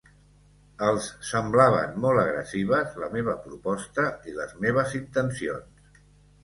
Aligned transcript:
Els 0.87 1.09
semblaven 1.31 1.93
molt 2.07 2.21
agressives 2.23 2.99
la 3.05 3.11
meva 3.19 3.37
proposta 3.47 4.09
i 4.33 4.35
les 4.41 4.59
meves 4.67 4.99
intencions. 5.05 6.05